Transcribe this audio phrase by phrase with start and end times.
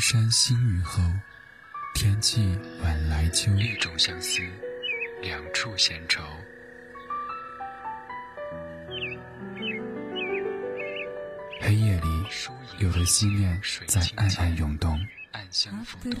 [0.00, 1.02] 山新雨后，
[1.94, 3.52] 天气晚来秋。
[3.56, 4.40] 一种相思，
[5.20, 6.22] 两处闲愁。
[11.60, 12.24] 黑夜里，
[12.78, 14.98] 有的思念在暗暗涌动。
[15.32, 16.18] 暗香浮动，月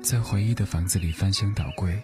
[0.00, 2.00] 在回忆的房子里翻箱倒柜，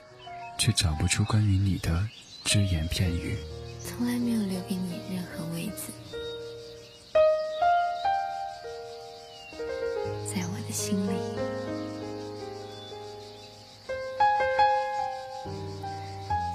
[0.64, 2.08] 却找不出关于你的
[2.44, 3.36] 只言片语。
[3.84, 5.90] 从来没有留给你任何位子，
[10.24, 11.16] 在我的心里。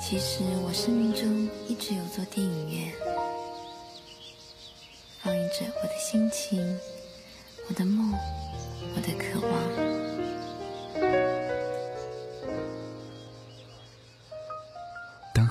[0.02, 2.94] 其实我生命中一直有座电影院，
[5.22, 6.80] 放映着我的心情、
[7.68, 8.18] 我的梦、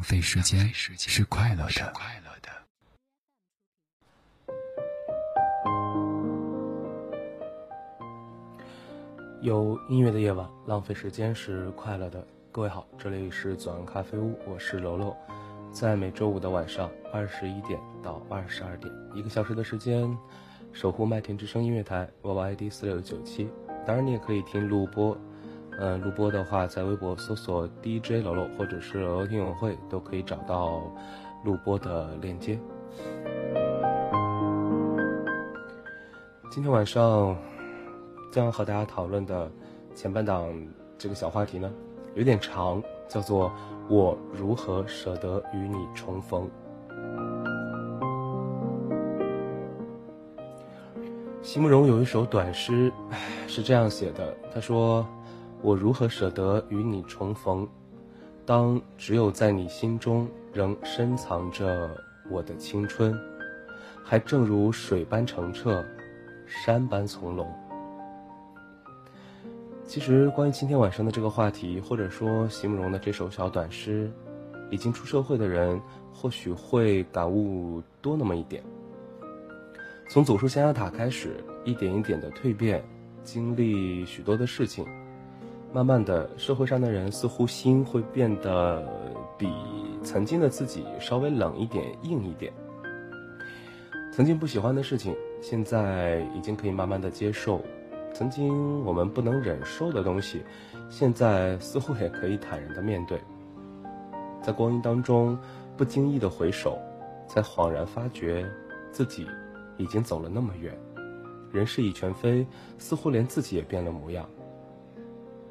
[0.00, 1.92] 浪费时间是快乐的。
[9.42, 12.26] 有音乐的夜晚，浪费时间是快乐的。
[12.50, 15.14] 各位好，这里是左岸咖啡屋，我是楼楼，
[15.70, 20.16] 在每周五的晚上二十一点到二十二点，一个小时的时间，
[20.72, 23.50] 守护麦田之声音乐台，我 ID 四六九七。
[23.86, 25.14] 当然，你也可以听录播。
[25.82, 30.82] 嗯，录播的话，在微博搜索 DJ 楼楼或者是楼楼听友会，都可以找到
[31.42, 32.60] 录播的链接。
[36.50, 37.34] 今天晚上
[38.30, 39.50] 将要和大家讨论的
[39.94, 40.52] 前半档
[40.98, 41.72] 这个小话题呢，
[42.14, 43.50] 有点长，叫做
[43.88, 46.46] “我如何舍得与你重逢”。
[51.40, 52.92] 席慕容有一首短诗，
[53.46, 55.06] 是这样写的，他说。
[55.62, 57.68] 我如何舍得与你重逢？
[58.46, 61.90] 当只有在你心中仍深藏着
[62.30, 63.14] 我的青春，
[64.02, 65.84] 还正如水般澄澈，
[66.46, 67.46] 山般从容。
[69.84, 74.10] 其实，关于今天晚上的这个话题，或者说席慕容的这首小短诗，
[74.70, 75.80] 已经出社会的人
[76.12, 78.62] 或许会感悟多那么一点。
[80.08, 82.82] 从走出象牙塔开始，一点一点的蜕变，
[83.22, 84.86] 经历许多的事情。
[85.72, 88.84] 慢慢的，社会上的人似乎心会变得
[89.38, 89.48] 比
[90.02, 92.52] 曾经的自己稍微冷一点、硬一点。
[94.12, 97.60] 曾经不喜欢的事情，现在已经可以慢慢的接受；
[98.12, 100.42] 曾经我们不能忍受的东西，
[100.88, 103.20] 现在似乎也可以坦然的面对。
[104.42, 105.38] 在光阴当中，
[105.76, 106.76] 不经意的回首，
[107.28, 108.44] 才恍然发觉，
[108.90, 109.24] 自己
[109.76, 110.76] 已经走了那么远。
[111.52, 112.44] 人事已全非，
[112.76, 114.28] 似乎连自己也变了模样。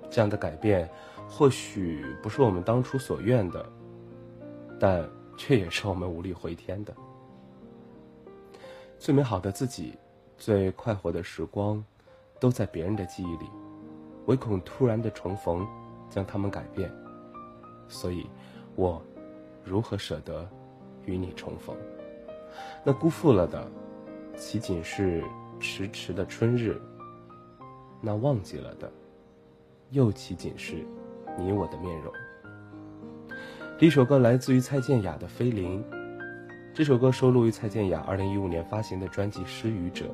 [0.09, 0.89] 这样的改变，
[1.27, 3.65] 或许不是我们当初所愿的，
[4.79, 6.93] 但却也是我们无力回天的。
[8.97, 9.97] 最美好的自己，
[10.37, 11.83] 最快活的时光，
[12.39, 13.49] 都在别人的记忆里，
[14.25, 15.65] 唯恐突然的重逢，
[16.09, 16.91] 将他们改变。
[17.87, 18.29] 所以，
[18.75, 19.01] 我
[19.63, 20.47] 如何舍得
[21.05, 21.75] 与你重逢？
[22.83, 23.65] 那辜负了的，
[24.35, 25.23] 岂仅是
[25.59, 26.81] 迟迟的春日？
[28.01, 28.91] 那忘记了的。
[29.91, 30.85] 又岂仅是
[31.35, 32.13] 你我的面容？
[33.75, 35.83] 第一首歌来自于蔡健雅的《飞灵》，
[36.75, 40.05] 这首歌收录于蔡健雅2015年发行的专辑《失语者》。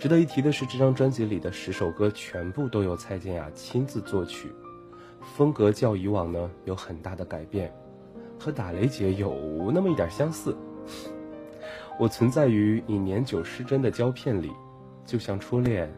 [0.00, 4.50] 值得一提的是，这张专辑里的十首歌全部都由蔡健雅亲自作曲，
[5.20, 7.72] 风格较以往呢有很大的改变，
[8.36, 10.56] 和打雷姐有那么一点相似。
[12.00, 14.50] 我存在于你年久失真的胶片里，
[15.06, 15.88] 就像初恋，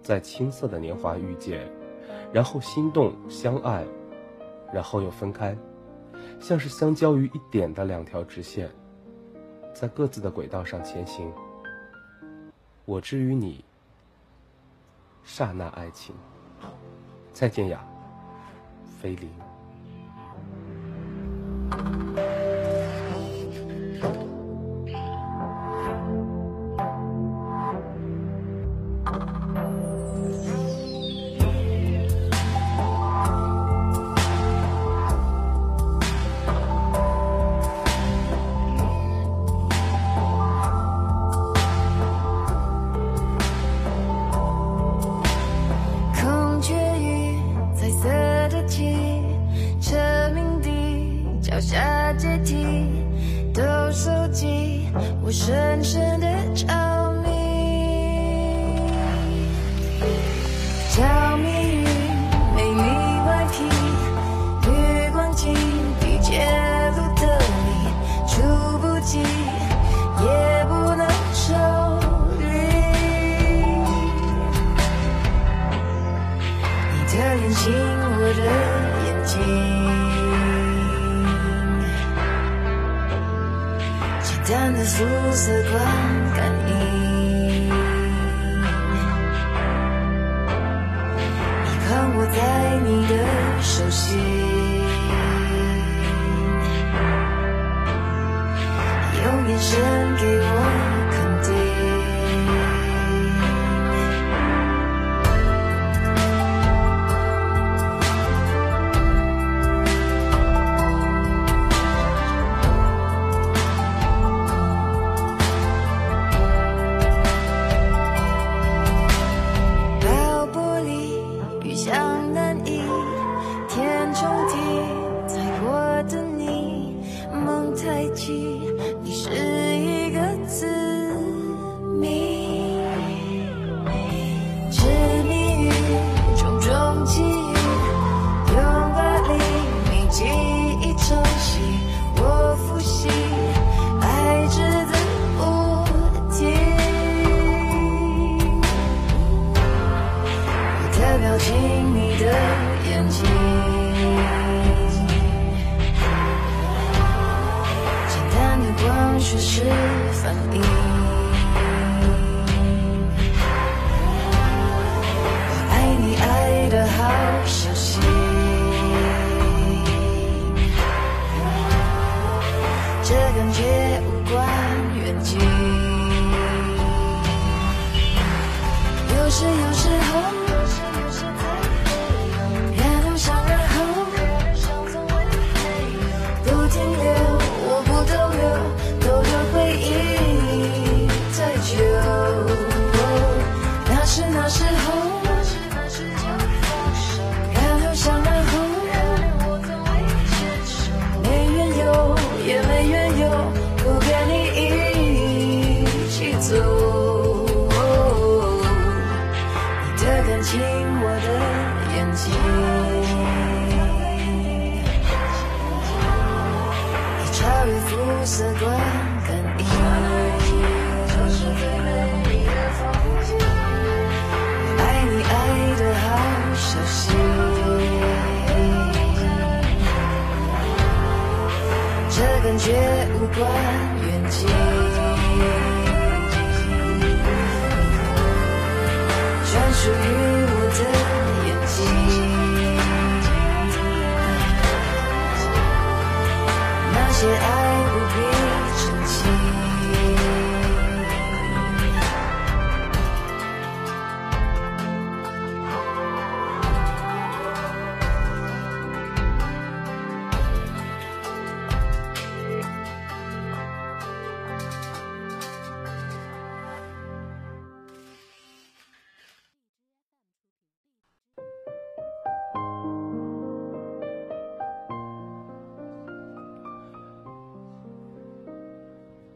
[0.00, 1.70] 在青涩的年华遇见。
[2.32, 3.84] 然后心动相爱，
[4.72, 5.56] 然后又分开，
[6.40, 8.70] 像是相交于一点的两条直线，
[9.74, 11.30] 在各自的轨道上前行。
[12.84, 13.64] 我之于你，
[15.22, 16.14] 刹那爱情。
[17.32, 17.84] 再见呀，
[19.00, 19.30] 菲林。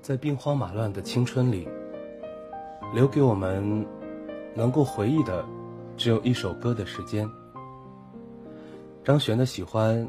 [0.07, 1.69] 在兵荒马乱的青春里，
[2.95, 3.85] 留给我们
[4.55, 5.45] 能够回忆的，
[5.97, 7.29] 只有一首歌的时间。
[9.03, 10.01] 张悬的《喜欢》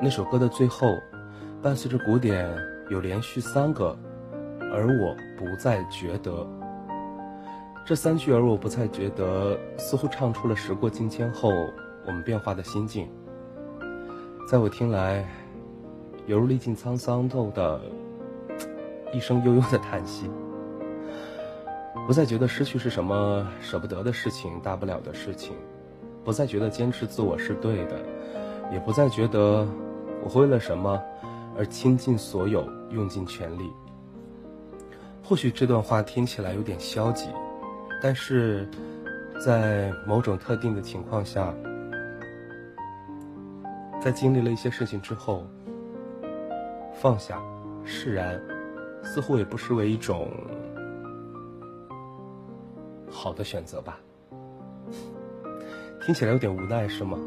[0.00, 0.86] 那首歌的最后，
[1.60, 2.50] 伴随着鼓点
[2.90, 3.94] 有连续三个
[4.72, 6.46] “而我不再觉得”，
[7.84, 11.50] 这三句“而我不再觉得”似乎唱出了时过境迁后
[12.06, 13.06] 我们变化的心境。
[14.48, 15.28] 在我听来，
[16.24, 17.78] 犹如历尽沧桑后的
[19.12, 20.30] 一声悠悠的叹息。
[22.06, 25.54] 不再觉得失去是什么舍不得的事情、大不了的事情，
[26.24, 27.96] 不再觉得坚持自我是对的，
[28.72, 29.66] 也不再觉得
[30.22, 31.00] 我会为了什么
[31.56, 33.70] 而倾尽所有、用尽全力。
[35.22, 37.28] 或许这段话听起来有点消极，
[38.02, 38.68] 但是
[39.44, 41.54] 在某种特定的情况下，
[44.00, 45.46] 在经历了一些事情之后，
[46.94, 47.40] 放下、
[47.84, 48.40] 释然，
[49.02, 50.30] 似乎也不失为一种
[53.10, 53.98] 好的选择吧。
[56.02, 57.18] 听起来有点无奈，是吗？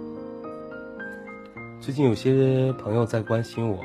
[1.79, 3.83] 最近有些朋友在关心我，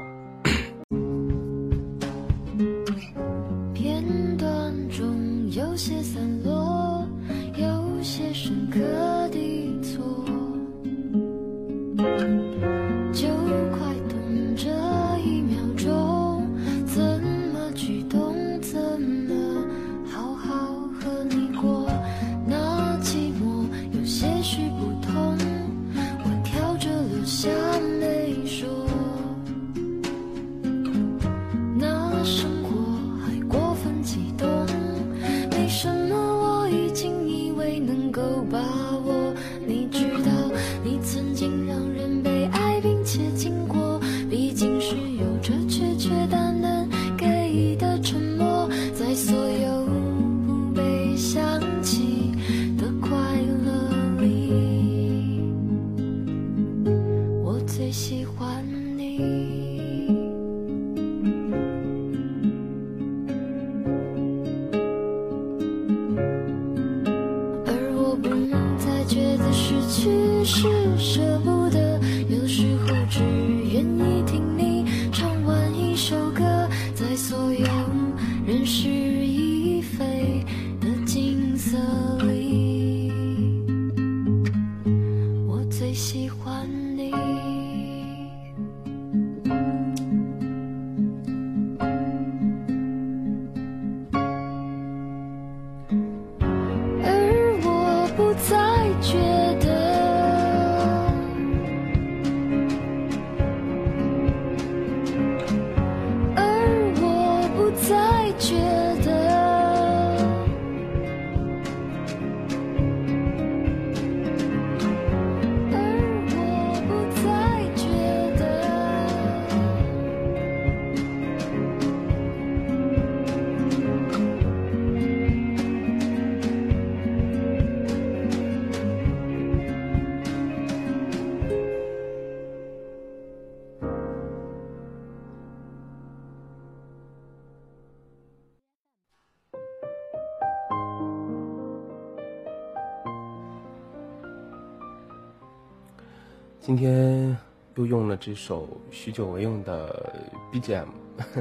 [146.68, 147.34] 今天
[147.76, 150.12] 又用了这首许久未用的
[150.52, 150.84] BGM，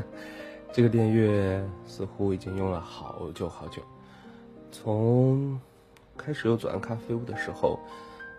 [0.71, 3.81] 这个电乐似乎已经用了好久好久。
[4.71, 5.59] 从
[6.15, 7.77] 开始有左岸咖啡屋的时候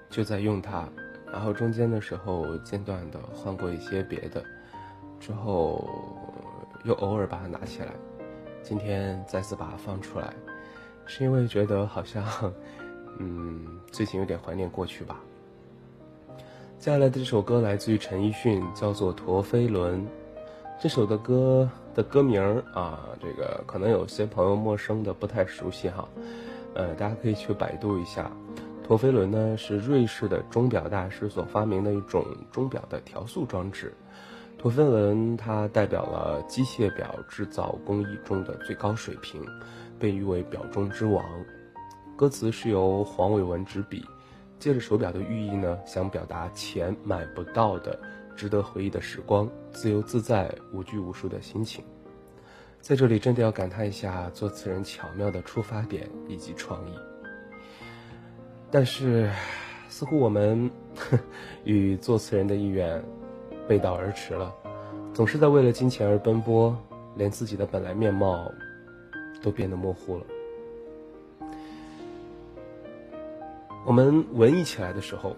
[0.08, 0.88] 就在用它，
[1.30, 4.42] 然后中间的时候间断的换过一些别的，
[5.20, 5.86] 之后
[6.84, 7.92] 又偶尔把它拿起来，
[8.62, 10.32] 今天再次把它放出来，
[11.04, 12.24] 是因为觉得好像，
[13.18, 15.20] 嗯，最近有点怀念过去吧。
[16.78, 20.00] 接下来的这首歌来自于陈奕迅，叫做《陀飞轮》。
[20.80, 26.08] 这首的歌的歌名儿啊，这个可能有些朋友陌生的不太熟悉哈，
[26.74, 28.30] 呃，大家可以去百度一下。
[28.84, 33.92] 陀飞轮呢是瑞士的钟表大师所发明的一种钟表的调速装置。
[34.56, 39.44] 陀飞轮它代表了机械表制造工艺中的最高水平，
[39.98, 41.24] 被誉为表中之王。
[42.16, 44.04] 歌词是由黄伟文执笔。
[44.58, 47.98] 借着手表的寓意呢，想表达钱买不到的
[48.36, 51.84] 值得回忆的时光，自由自在、无拘无束的心情。
[52.80, 56.92] 在这里，真的要感叹一下作词人巧妙的出发点以及创意。
[58.70, 59.30] 但是，
[59.88, 60.70] 似乎我们
[61.64, 63.02] 与作词人的意愿
[63.66, 64.54] 背道而驰了，
[65.12, 66.76] 总是在为了金钱而奔波，
[67.16, 68.50] 连自己的本来面貌
[69.42, 70.24] 都变得模糊了。
[73.88, 75.34] 我们文艺起来的时候，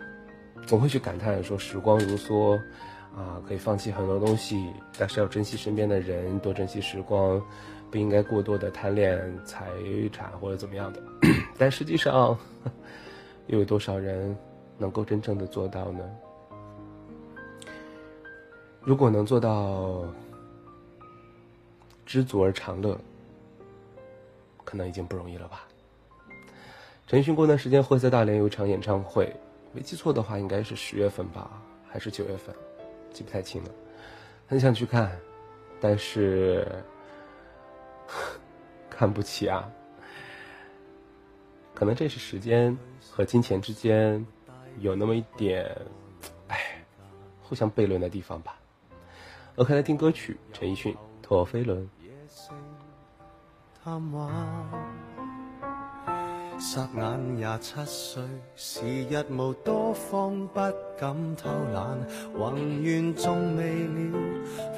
[0.67, 2.57] 总会去感叹说时光如梭，
[3.17, 7.41] 啊，可以放弃很多东西，但是要珍惜身边的人，多珍惜时光，
[7.93, 9.71] 不应该过多的贪恋财
[10.11, 11.01] 产或者怎么样的。
[11.57, 12.37] 但实际上，
[13.47, 14.37] 又有多少人
[14.79, 16.03] 能够真正的做到呢？
[18.81, 20.03] 如果能做到
[22.05, 22.99] 知足而常乐，
[24.65, 25.69] 可能已经不容易了吧。
[27.11, 29.35] 陈奕迅过段时间会在大连有一场演唱会，
[29.73, 32.55] 没记错的话应该是十月份吧，还是九月份，
[33.13, 33.71] 记不太清了。
[34.47, 35.11] 很想去看，
[35.81, 36.65] 但是
[38.89, 39.69] 看不起啊。
[41.75, 42.79] 可能这是时间
[43.11, 44.25] 和金钱之间
[44.79, 45.69] 有那么一点，
[46.47, 46.81] 哎，
[47.43, 48.57] 互相悖论的地方吧。
[49.57, 51.91] OK，来听歌曲，陈奕迅《陀飞轮》。
[56.61, 58.23] 霎眼廿七歲，
[58.55, 60.61] 時日無多方，不
[60.99, 61.97] 敢偷懶，
[62.37, 64.19] 宏願縱未了，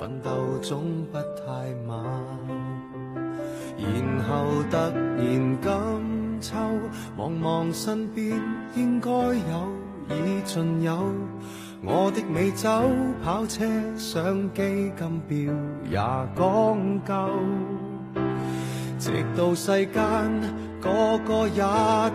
[0.01, 1.99] 奮鬥總不太晚。
[3.77, 6.57] 然後突然今秋，
[7.17, 8.41] 望望身邊
[8.77, 9.69] 應該有
[10.09, 11.13] 已盡有，
[11.83, 12.71] 我的美酒、
[13.25, 13.65] 跑車、
[13.97, 15.53] 相機、金表
[15.91, 15.99] 也
[16.41, 17.29] 講究。
[19.01, 20.31] 直到世間
[20.83, 21.63] 個個也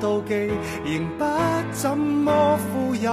[0.01, 0.51] 妒忌，
[0.83, 1.23] 仍不
[1.71, 3.09] 怎麼富有。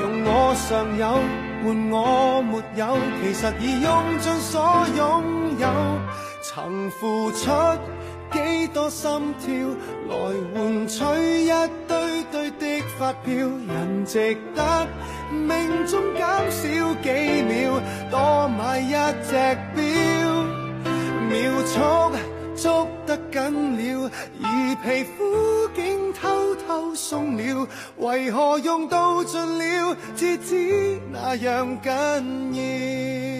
[0.00, 1.06] 用我尚有
[1.64, 4.60] 換我沒有，其實已用盡所
[4.96, 5.22] 擁
[5.58, 5.66] 有。
[6.42, 7.50] 曾付出
[8.32, 9.48] 幾多心跳，
[10.08, 10.14] 來
[10.54, 11.04] 換取
[11.44, 11.50] 一
[11.88, 14.86] 堆堆的發票，人值得
[15.30, 16.62] 命中減少
[17.02, 17.08] 幾
[17.48, 18.92] 秒，多買一
[19.24, 19.32] 隻
[19.74, 19.82] 表。
[21.28, 21.34] 秒
[21.64, 21.80] 速
[22.56, 24.10] 捉得紧了，
[24.42, 31.90] 而皮肤竟偷偷松了，为何用到尽了，至知那样紧
[32.54, 33.35] 要？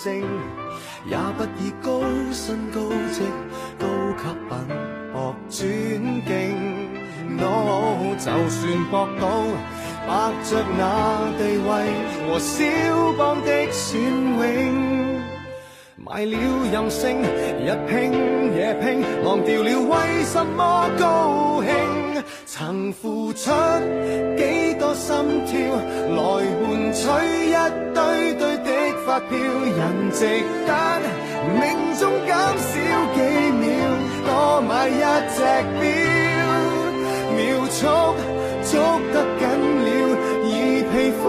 [0.00, 0.08] 靠物证，
[1.06, 2.00] 也不以高
[2.32, 2.80] 薪高
[3.12, 3.20] 职
[3.78, 4.50] 高级品
[5.12, 5.14] 博
[5.48, 5.60] 尊
[6.24, 6.30] 敬。
[7.36, 9.28] No，就算博到
[10.06, 10.10] 白
[10.42, 10.80] 着那
[11.38, 11.68] 地位
[12.26, 12.64] 和肖
[13.18, 15.20] 邦的隽永。
[15.96, 16.36] 买了
[16.72, 17.94] 任性，日拼
[18.56, 21.70] 夜拼，忘掉了为什么高兴。
[22.46, 23.50] 曾付出
[24.36, 25.56] 几多心跳，
[26.16, 26.20] 来
[26.58, 27.06] 换取
[27.48, 27.54] 一
[27.94, 28.49] 堆堆
[29.10, 29.36] 发票。
[29.36, 29.80] 人
[30.12, 30.20] 值
[30.68, 30.72] 得
[31.58, 31.62] 命
[31.98, 32.72] 中减少
[33.16, 33.18] 几
[33.58, 33.66] 秒，
[34.24, 35.02] 多买一
[35.34, 35.38] 只
[35.80, 35.82] 表，
[37.34, 37.38] 秒
[37.70, 37.80] 速
[38.70, 38.72] 捉
[39.12, 39.42] 得紧
[39.84, 39.88] 了，
[40.46, 40.48] 而
[40.92, 41.20] 皮肤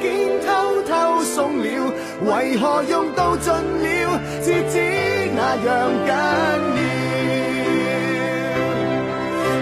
[0.00, 0.06] 竟
[0.40, 0.48] 偷
[0.88, 0.90] 偷
[1.22, 1.66] 松了。
[2.24, 3.86] 为何用到尽了，
[4.42, 4.74] 至知
[5.36, 5.68] 那样
[6.06, 6.12] 紧要？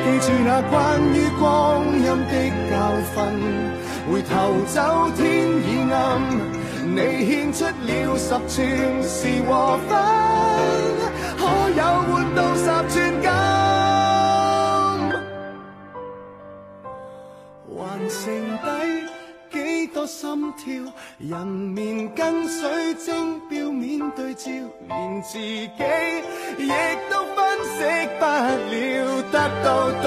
[0.04, 0.74] 记住那关
[1.12, 1.42] 于光
[1.98, 2.32] 阴的
[2.70, 2.72] 教
[3.12, 3.14] 训，
[4.08, 4.30] 回头
[4.68, 4.76] 走
[5.16, 5.20] 天
[5.66, 5.94] 已暗，
[6.96, 8.56] 你献出了十寸
[9.02, 9.90] 是和分，
[11.36, 11.42] 可
[11.76, 13.28] 有换到十寸金？
[17.68, 17.78] 还
[18.08, 18.18] 剩
[18.56, 18.64] 低。
[19.52, 20.64] 几多心跳，
[21.18, 24.50] 人面跟水晶表面对照，
[24.88, 25.68] 连自己
[26.58, 26.68] 亦
[27.10, 27.38] 都分
[27.76, 27.78] 析
[28.18, 29.66] 不了，得到
[30.02, 30.06] 多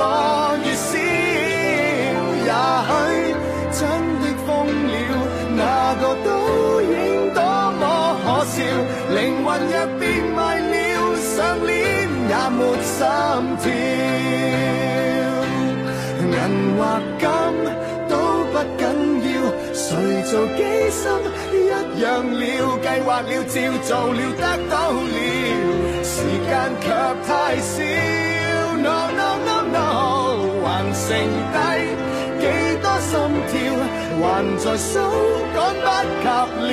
[0.64, 0.98] 与少，
[2.46, 2.50] 也
[2.86, 2.92] 许，
[6.26, 6.28] 倒
[6.82, 6.94] 影
[7.34, 7.40] 多
[7.80, 7.84] 么
[8.24, 8.56] 可笑，
[9.16, 10.02] 灵魂若变
[10.36, 10.74] 卖了，
[11.18, 11.72] 上脸
[12.30, 12.98] 也没心
[13.62, 13.66] 跳，
[16.34, 16.36] 银
[16.78, 16.80] 或
[17.20, 17.24] 金
[18.10, 18.12] 都。
[18.52, 18.84] 不紧
[19.24, 19.32] 要，
[19.74, 19.86] 谁
[20.24, 21.02] 做机心
[21.54, 21.56] 一
[22.02, 22.42] 样了，
[22.82, 25.18] 计划了，照做了，得到了，
[26.04, 26.12] 时
[26.50, 26.50] 间
[26.82, 26.86] 却
[27.28, 27.30] 太
[27.62, 27.72] 少。
[28.82, 29.78] No no no no，
[30.66, 31.08] 还剩
[31.54, 31.56] 低
[32.40, 32.46] 几
[32.82, 33.12] 多心
[33.48, 33.54] 跳，
[34.20, 34.24] 还
[34.58, 34.92] 在数，
[35.54, 36.68] 赶不及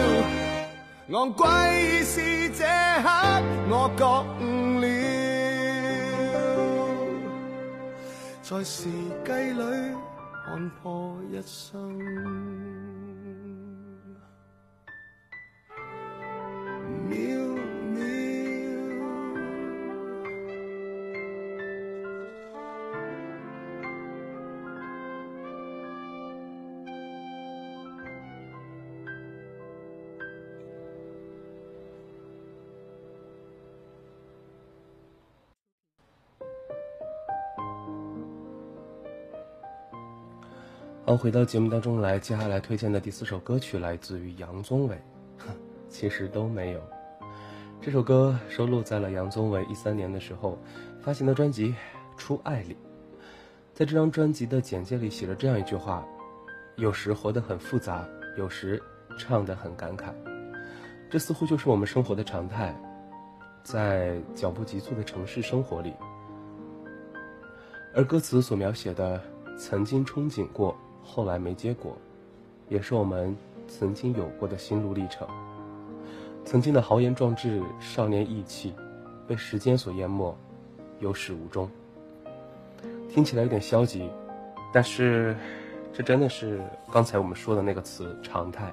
[0.00, 0.04] 了。
[1.10, 1.46] 昂贵
[2.02, 2.60] 是这
[3.02, 3.06] 刻，
[3.68, 4.00] 我觉
[4.40, 4.42] 悟
[4.80, 4.84] 了，
[8.42, 8.88] 在时
[9.24, 9.62] 计里。
[10.44, 11.72] 看破一生，
[41.12, 44.96] 好，回到节目当中来，接下来推荐的第四首歌曲来自于杨宗纬，
[45.36, 45.54] 哼
[45.86, 46.80] 其实都没有。
[47.82, 50.58] 这首歌收录在了杨宗纬一三年的时候
[51.02, 51.68] 发行的专辑
[52.16, 52.74] 《初爱》里。
[53.74, 56.02] 在这张专辑的简介里写了这样一句话：
[56.76, 58.82] 有时活得很复杂，有时
[59.18, 60.14] 唱得很感慨。
[61.10, 62.74] 这似乎就是我们生活的常态，
[63.62, 65.92] 在脚步急促的城市生活里，
[67.94, 69.20] 而歌词所描写的
[69.58, 70.74] 曾经憧憬过。
[71.02, 71.96] 后来没结果，
[72.68, 73.36] 也是我们
[73.68, 75.26] 曾经有过的心路历程。
[76.44, 78.74] 曾经的豪言壮志、少年意气，
[79.26, 80.34] 被时间所淹没，
[81.00, 81.70] 有始无终。
[83.08, 84.10] 听起来有点消极，
[84.72, 85.36] 但是
[85.92, 86.60] 这真的是
[86.90, 88.72] 刚才我们说的那个词——常态。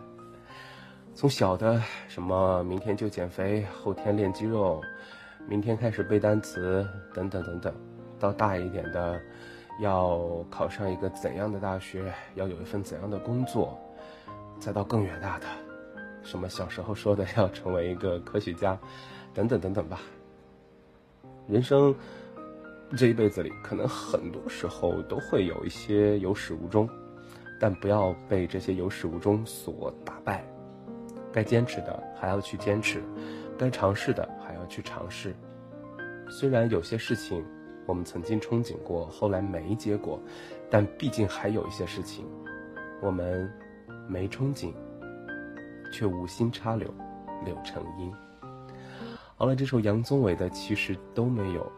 [1.14, 4.82] 从小的什么明天就减肥，后天练肌肉，
[5.48, 7.74] 明天开始背单词，等等等等，
[8.18, 9.20] 到大一点的。
[9.80, 12.14] 要考上一个怎样的大学？
[12.36, 13.80] 要有一份怎样的工作？
[14.60, 15.46] 再到更远大的，
[16.22, 18.78] 什么小时候说的要成为一个科学家，
[19.34, 20.02] 等等等等吧。
[21.48, 21.96] 人生
[22.98, 26.90] 这一辈子里，可能很多时候都会有一些有始无终，
[27.60, 30.44] 但不要被这些有始无终所打败。
[31.32, 33.02] 该坚持的还要去坚持，
[33.58, 35.34] 该尝试的还要去尝试。
[36.30, 37.46] 虽然有些事情。
[37.86, 40.20] 我们曾经憧憬过，后来没结果，
[40.70, 42.26] 但毕竟还有一些事情，
[43.02, 43.52] 我们
[44.08, 44.72] 没憧憬，
[45.92, 46.94] 却无心插柳，
[47.46, 48.14] 柳成荫。
[49.36, 51.72] 好了，这首杨宗纬的其实都没有，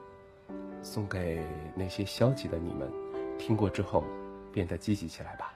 [0.81, 2.91] 送给那些消极的你们，
[3.37, 4.03] 听过之后
[4.51, 5.53] 变得积极起来吧。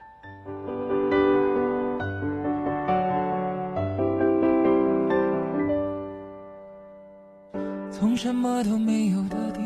[7.90, 9.65] 从什么都没有的地。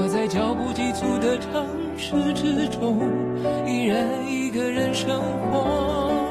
[0.00, 3.00] 我在脚步急促的城市之中，
[3.66, 6.22] 依然一个人生活。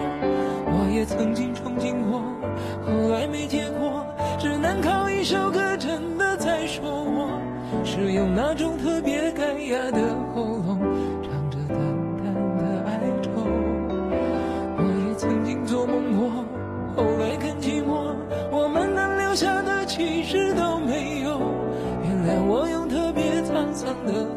[0.65, 2.21] 我也曾经憧憬过，
[2.85, 4.05] 后来没结果，
[4.39, 7.27] 只能靠一首歌真的在说我，
[7.83, 10.15] 是用那种特别干哑的
[24.07, 24.36] 沧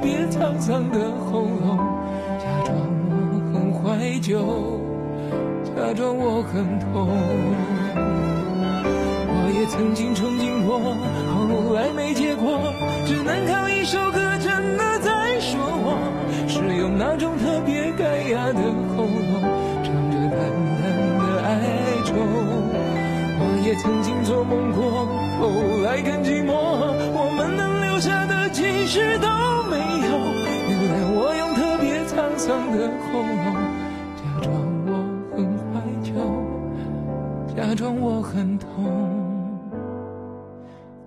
[0.41, 1.77] 沧桑的喉咙，
[2.39, 2.73] 假装
[3.11, 3.13] 我
[3.53, 4.41] 很怀旧。
[5.75, 7.07] 假装我很痛。
[9.29, 10.79] 我也曾经憧憬过，
[11.29, 12.73] 后来没结果，
[13.05, 15.93] 只能靠一首歌真的在说我，
[16.47, 18.63] 是用那种特别干哑的
[18.97, 19.45] 喉咙，
[19.85, 20.41] 唱着淡
[20.81, 20.81] 淡
[21.21, 21.53] 的哀
[22.03, 22.15] 愁。
[23.37, 25.05] 我也曾经做梦过，
[25.37, 26.49] 后来更寂寞，
[27.13, 29.19] 我们能留下的其实
[32.41, 33.53] 别沧桑的喉咙，
[34.17, 34.51] 假装
[34.87, 34.89] 我
[35.35, 35.37] 很
[35.69, 36.11] 怀旧，
[37.55, 38.67] 假装我很痛。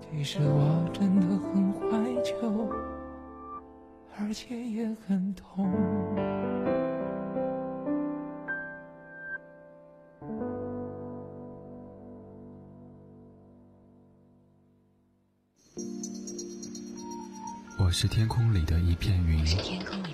[0.00, 1.82] 其实我真的很怀
[2.22, 2.70] 旧，
[4.16, 5.68] 而且也很痛。
[17.76, 20.13] 我是天空里的一片云，是天空里，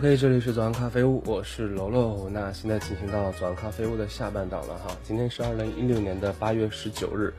[0.00, 2.26] OK，这里是左岸咖啡屋，我是楼楼。
[2.30, 4.96] 那现在进行到左岸咖啡屋的下半档了哈。
[5.04, 7.30] 今天是二零一六年的八月十九日，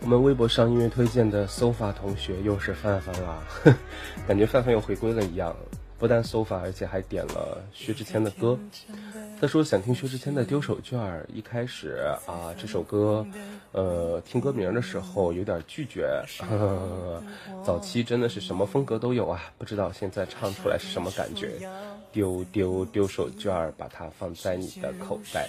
[0.00, 3.40] 我们微博上音乐推荐的 sofa 同学又是范范啦，
[4.26, 5.54] 感觉范范又回归了一样。
[6.02, 8.58] 不但 sofa，而且还点了薛之谦的歌。
[9.40, 10.96] 他说想听薛之谦的《丢手绢》。
[11.32, 13.24] 一开始啊，这首歌，
[13.70, 16.08] 呃，听歌名的时候有点拒绝。
[16.40, 17.22] 呵 呵
[17.64, 21.52] 早期真的是什么风格都有啊，不知道现在唱出来是什么感觉。
[22.10, 25.48] 丢丢丢手绢，把它放在你的口袋。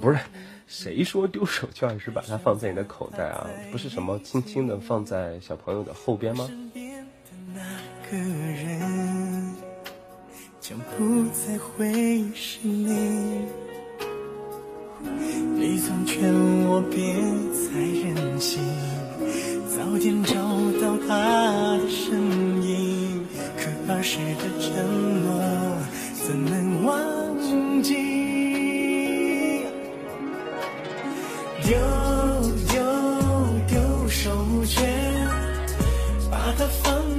[0.00, 0.18] 不是，
[0.66, 3.46] 谁说丢手绢是把它放在你的口袋啊？
[3.70, 6.48] 不是什么轻轻的放在小朋友的后边吗？
[8.10, 9.21] 个人
[10.62, 12.86] 将不再会是你。
[15.56, 16.32] 你总劝
[16.68, 17.16] 我别
[17.52, 18.62] 再任性，
[19.66, 20.34] 早点找
[20.80, 23.26] 到他的身影。
[23.56, 24.70] 可儿时的承
[25.24, 25.28] 诺
[26.14, 26.94] 怎能忘
[27.82, 27.96] 记？
[31.64, 31.76] 丢
[32.68, 32.80] 丢
[33.66, 33.74] 丢
[34.08, 34.30] 手
[34.64, 34.80] 绢，
[36.30, 37.11] 把它放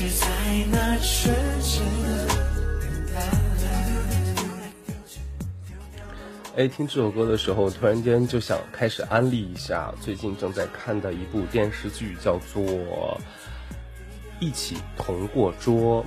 [0.00, 0.26] 是在
[0.70, 1.82] 那瞬间。
[6.56, 12.62] 哎，听这首歌的时候，突然间就想开始安利一下最近正在看的一部电视剧，叫做
[14.38, 16.04] 《一起同过桌》。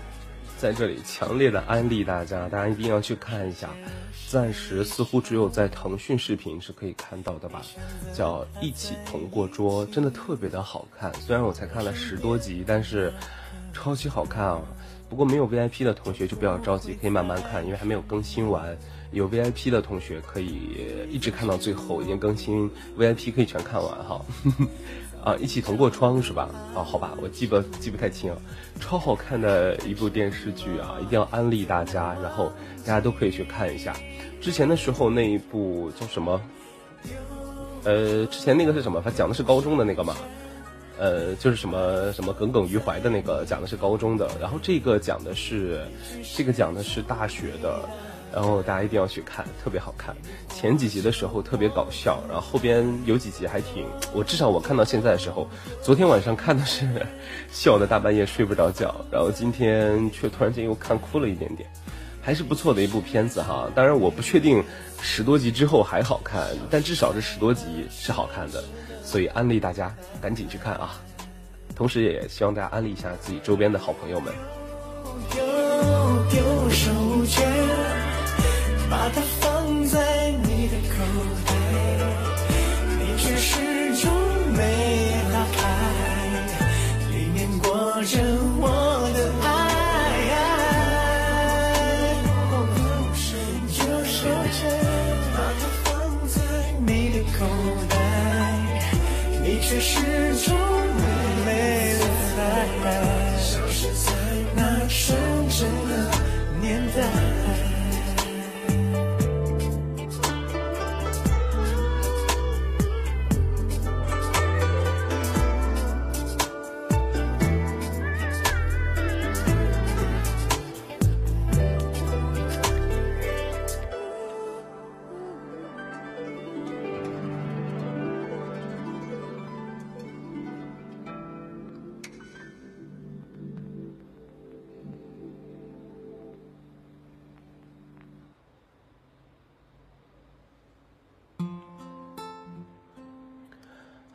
[0.61, 3.67] 在这里强烈的安利大家，大家一定要去看一下。
[4.29, 7.63] 暂时似乎只有在腾讯视频是可以看到的吧，
[8.13, 11.11] 叫《一起同过桌》，真的特别的好看。
[11.15, 13.11] 虽然我才看了十多集，但是
[13.73, 14.61] 超级好看啊！
[15.09, 18.77] 不过没有 VIP 的同学就不要着急，可以慢慢看，因为还没有更新完。
[19.11, 22.69] 有 VIP 的同学可以一直看到最后，已经更新
[22.99, 24.23] VIP 可以全看完哈。
[25.23, 26.49] 啊，一起同过窗是吧？
[26.75, 28.41] 啊，好吧，我记不记不太清了。
[28.79, 33.95] 超好看的一部电视剧啊，一定要安利大家，然后大家都可以去看一下。
[34.41, 36.41] 之前的时候那一部叫什么？
[37.83, 39.01] 呃，之前那个是什么？
[39.03, 40.15] 他讲的是高中的那个嘛？
[40.97, 44.29] 呃，就是什么什么耿耿于怀的那个，讲的是高中的。
[44.39, 45.85] 然后这个讲的是，
[46.35, 47.87] 这个讲的是大学的。
[48.33, 50.15] 然后大家一定要去看，特别好看。
[50.49, 53.85] 前几集的时候特别搞笑，然后后边有几集还挺……
[54.13, 55.47] 我至少我看到现在的时候，
[55.81, 56.87] 昨天晚上看的是
[57.51, 61.69] 笑的大半夜睡不着觉，然后今天却突然间又看哭了一点点，
[62.21, 63.69] 还是不错的一部片子哈。
[63.75, 64.63] 当然我不确定
[65.01, 68.63] 十多集之后还好看，但至少这十多集是好看的，
[69.03, 71.01] 所以安利大家赶紧去看啊！
[71.73, 74.31] 同时也希望大家安利一下自己周边的好朋友们。
[79.09, 79.40] 丢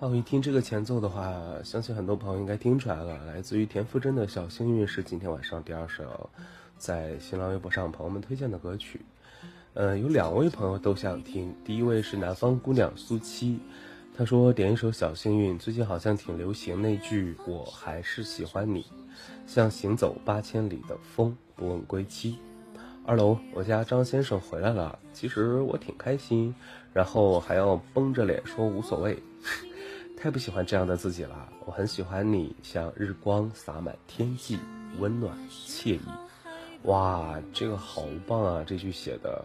[0.06, 6.30] 好，一听这个前奏的话，相信很多朋友应该听出来了，来自于田馥甄的《小幸运》是今天晚上第二首
[6.78, 9.00] 在新浪微博上朋友们推荐的歌曲。
[9.74, 13.58] 呃，有两位朋友都想听，第一位是南方姑娘苏七，
[14.16, 18.86] 她说点一首《小幸运》，最近好像挺流行那句“我还是喜欢你”，
[19.44, 22.38] 像行走八千里的风，不问归期。
[23.04, 24.96] 二楼，我家张先生回来了。
[25.12, 26.54] 其实我挺开心，
[26.92, 29.20] 然后还要绷着脸说无所谓，
[30.16, 31.48] 太不喜欢这样的自己了。
[31.66, 34.58] 我很喜欢你，像日光洒满天际，
[34.98, 36.00] 温暖惬意。
[36.84, 38.64] 哇，这个好棒啊！
[38.66, 39.44] 这句写的，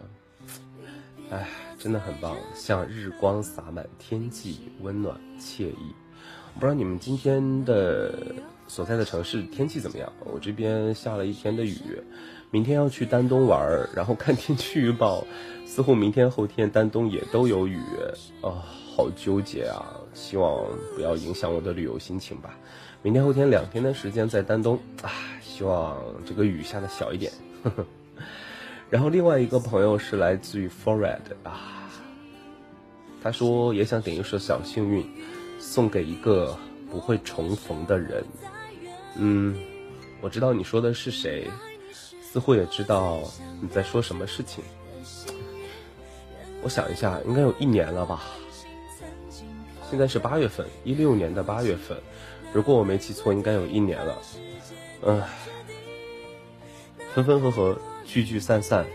[1.30, 1.46] 哎，
[1.78, 5.94] 真的很棒，像日光洒满天际，温暖惬意。
[6.54, 8.34] 不知道你们今天的
[8.66, 10.10] 所在的城市天气怎么样？
[10.24, 12.02] 我这边下了一天的雨，
[12.50, 15.26] 明天要去丹东玩，然后看天气预报，
[15.66, 17.78] 似乎明天后天丹东也都有雨，
[18.40, 18.64] 啊，
[18.96, 19.98] 好纠结啊！
[20.14, 22.56] 希望不要影响我的旅游心情吧。
[23.02, 25.10] 明天后天两天的时间在丹东啊，
[25.42, 25.96] 希望
[26.26, 27.32] 这个雨下的小一点。
[27.62, 27.84] 呵呵。
[28.90, 31.90] 然后另外一个朋友是来自于 Forred 啊，
[33.22, 35.06] 他说也想点一首小幸运。
[35.64, 36.58] 送给一个
[36.90, 38.24] 不会重逢的人。
[39.14, 39.56] 嗯，
[40.20, 41.48] 我知道你说的是谁，
[42.20, 43.20] 似乎也知道
[43.60, 44.64] 你在说什么事情。
[46.64, 48.24] 我想一下，应该有一年了吧？
[49.92, 51.98] 现在是八月份，一六年的八月份，
[52.50, 54.18] 如果我没记错，应该有一年了。
[55.02, 55.22] 嗯，
[57.14, 58.86] 分分合合，聚聚散散，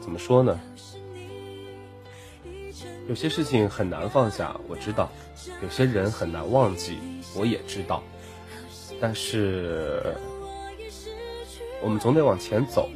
[0.00, 0.58] 怎么说呢？
[3.06, 5.10] 有些事情很难放下，我知道；
[5.62, 6.96] 有些人很难忘记，
[7.36, 8.02] 我也知道。
[8.98, 10.16] 但是，
[11.82, 12.88] 我们总得往前走，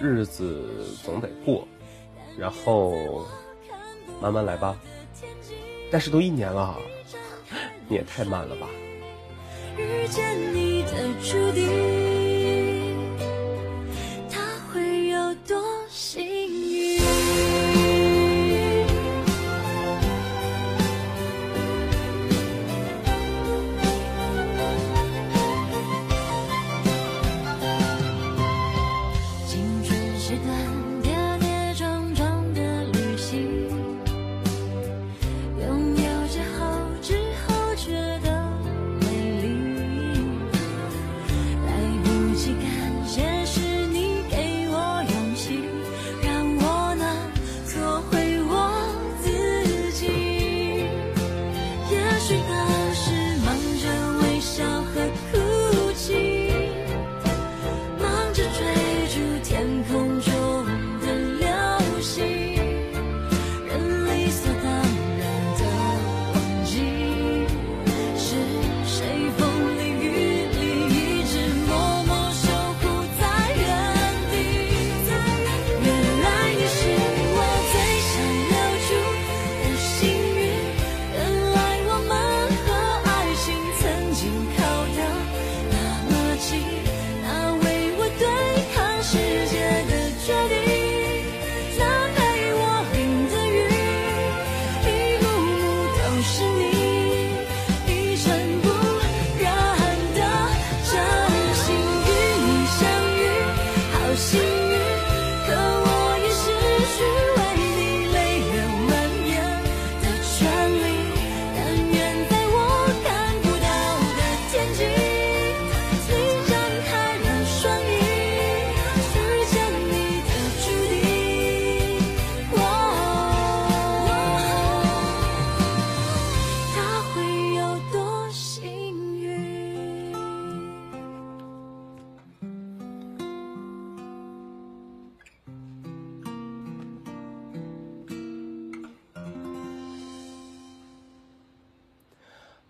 [0.00, 1.68] 日子总得过，
[2.38, 3.26] 然后
[4.22, 4.74] 慢慢来吧。
[5.90, 6.76] 但是都一年了，
[7.88, 8.66] 你也太慢了吧。
[9.78, 10.90] 遇见你的
[11.22, 12.05] 注定。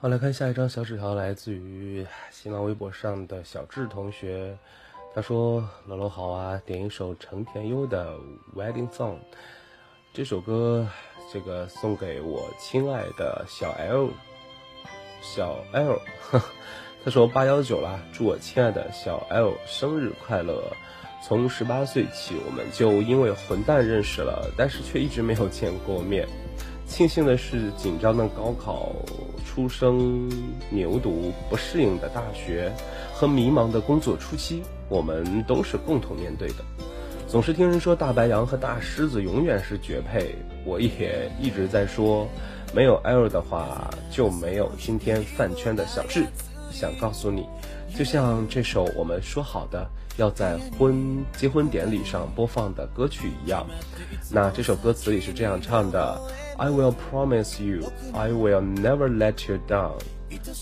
[0.06, 4.56] 好，来看下一张小纸条，来自于新浪微博上的小智同学。
[5.12, 8.14] 他说：“楼楼好啊，点一首陈田优的
[8.56, 9.14] 《Wedding Song》。
[10.12, 10.86] 这首歌，
[11.32, 14.10] 这个送给我亲爱的小 L，
[15.22, 16.00] 小 L。
[17.04, 20.62] 他说八幺九了，祝我亲爱的小 L 生日快乐。
[21.20, 26.28] 从十八岁起，我们就因为混蛋认识了，但是却一直没有见过面。
[26.86, 28.92] 庆幸的是，紧张的高考。”
[29.46, 30.28] 出生
[30.68, 32.70] 牛犊不适应的大学
[33.14, 36.56] 和迷茫的工作初期，我们都是共同面对的。
[37.26, 40.34] 总是听人说大白羊和大狮子永远是绝配，
[40.66, 42.28] 我也一直在说，
[42.74, 46.26] 没有 L 的话就没有今天饭圈的小智。
[46.70, 47.46] 想告诉你，
[47.96, 53.66] 就像这首我们说好的要在婚结婚典礼上播放的歌曲一样，
[54.30, 56.20] 那这首歌词里是这样唱的。
[56.58, 57.82] I will promise you,
[58.14, 59.92] I will never let you down.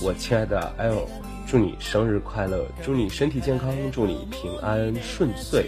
[0.02, 1.06] 我亲爱的 L，
[1.46, 5.66] 祝你生日快乐，祝你身体健康，祝你平安顺遂，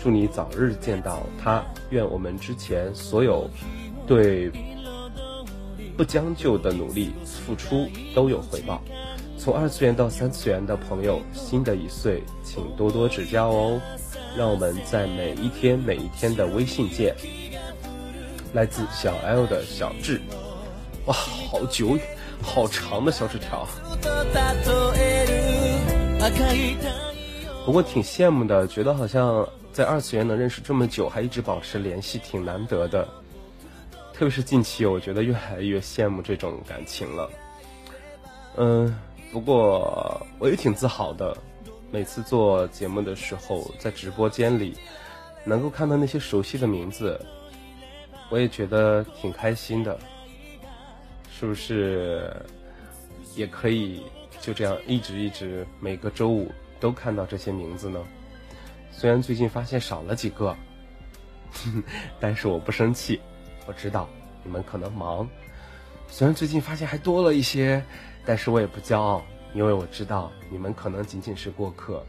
[0.00, 1.64] 祝你早日见到他。
[1.90, 3.50] 愿我们之前所有
[4.06, 4.52] 对
[5.96, 8.80] 不将就的努力付出都有回报。
[9.36, 13.80] 从二次元到三次元的朋友，新的一岁，请多多指教哦。
[14.36, 17.16] 让我们在每一天每一天的微信见。
[18.56, 20.18] 来自小 L 的小智，
[21.04, 21.94] 哇，好久，
[22.42, 23.68] 好长的小纸条。
[27.66, 33.06] 不过挺羡慕的，觉得好像在二次元能认识这么久，还一直保持联系，挺难得的。
[34.14, 37.30] 特别是近期，我觉得越来越羡慕这种感情了。
[38.56, 38.98] 嗯，
[39.30, 41.36] 不过我也挺自豪的，
[41.90, 44.78] 每次做节目的时候，在直播间里
[45.44, 47.20] 能够看到那些熟悉的名字。
[48.28, 49.98] 我也觉得挺开心的，
[51.30, 52.30] 是不是？
[53.34, 54.02] 也可以
[54.40, 56.50] 就这样一直一直每个周五
[56.80, 58.02] 都看到这些名字呢？
[58.90, 60.56] 虽然最近发现少了几个，
[62.18, 63.20] 但是我不生气。
[63.66, 64.08] 我知道
[64.42, 65.28] 你们可能忙。
[66.08, 67.84] 虽然最近发现还多了一些，
[68.24, 69.22] 但是我也不骄傲，
[69.52, 72.02] 因为我知道你们可能仅仅是过客。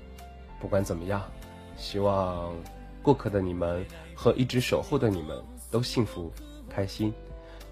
[0.62, 1.22] 不管怎么样，
[1.76, 2.56] 希望
[3.02, 5.38] 过客的你们和一直守候的你们。
[5.70, 6.32] 都幸福
[6.70, 7.14] 开心，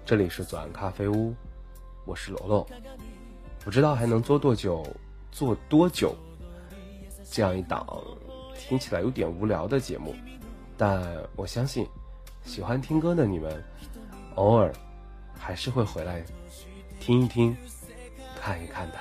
[0.04, 1.34] 这里是左岸咖啡屋，
[2.04, 2.66] 我是罗罗，
[3.64, 4.86] 不知道还能做多久，
[5.32, 6.14] 做多久，
[7.30, 7.86] 这样一档
[8.58, 10.14] 听起来有点无聊的节目，
[10.76, 11.02] 但
[11.36, 11.86] 我相信
[12.44, 13.64] 喜欢听歌的你们，
[14.34, 14.70] 偶尔
[15.38, 16.22] 还是会回来
[17.00, 17.56] 听一听，
[18.38, 18.98] 看一看的。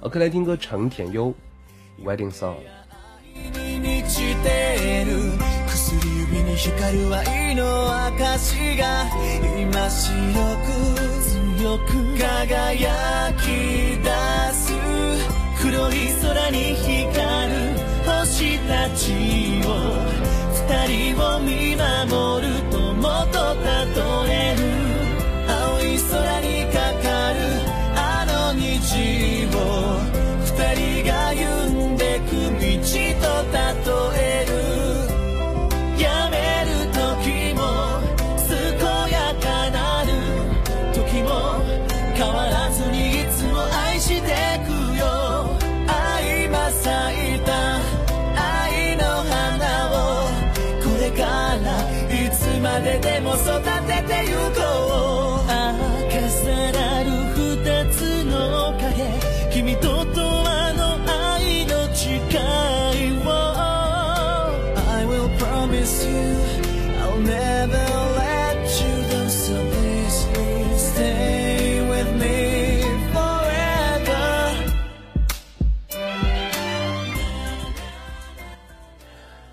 [0.00, 1.28] OK，来听歌，成田优
[2.02, 2.56] 《Wedding Song》。
[6.62, 7.64] 光る愛の
[8.08, 9.06] 証が
[9.58, 10.12] 今白
[10.58, 10.68] く
[11.56, 11.88] 強く
[12.18, 14.10] 輝き出
[14.52, 14.74] す。
[15.62, 17.80] 黒い空に光る。
[18.04, 19.08] 星たち
[19.64, 19.68] を。
[20.52, 22.69] 二人を見守る。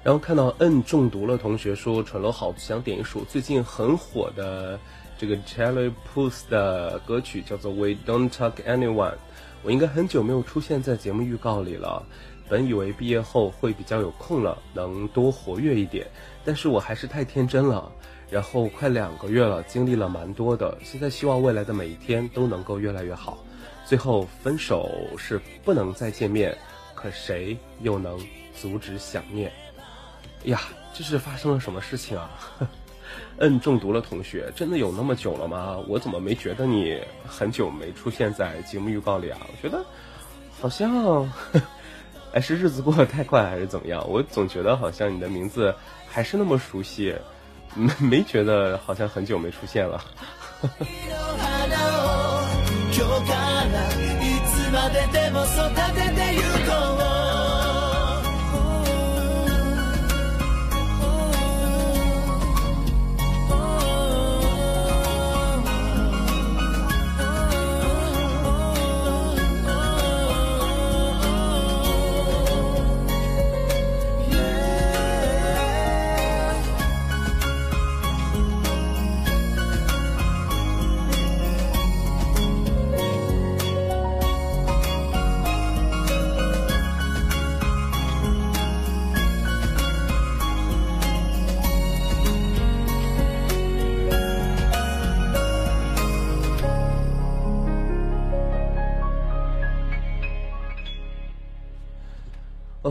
[0.07, 4.79] 然后看到 N 中毒了，同学说：“蠢楼好想点一首最近很火的
[5.17, 9.11] 这个 Charlie Puss 的歌曲，叫做《We Don't Talk Anyone》。
[9.63, 12.05] 我应该很久没有出现在节目预告里了。
[12.47, 16.07] 本以为毕业后会比较有空了，能多活跃一点，
[16.45, 17.91] 但是我还是太天真了。
[18.29, 20.77] 然后快两个月了，经历了蛮多的。
[20.81, 23.43] 现在希望未来的每一天都能够越来越好。
[23.85, 26.57] 最后分手是不能再见面，
[26.95, 28.17] 可谁又能
[28.55, 29.51] 阻止想念？”
[30.45, 30.61] 呀，
[30.93, 32.29] 这是发生了什么事情啊？
[33.39, 35.77] 嗯，中毒了，同学，真的有那么久了吗？
[35.87, 39.37] 我怎么没觉得你很久没出现在节目预告里啊？
[39.41, 39.85] 我觉得
[40.59, 41.29] 好像，
[42.33, 44.03] 哎，是日子过得太快还是怎么样？
[44.09, 45.73] 我总觉得好像你的名字
[46.07, 47.15] 还是那么熟悉，
[47.75, 50.03] 没没觉得好像很久没出现了。